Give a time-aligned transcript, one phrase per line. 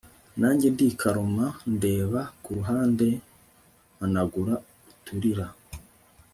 [0.39, 3.07] nanjye ndikaruma ndeba kuruhande
[3.93, 4.55] mpanagura
[4.91, 5.47] uturira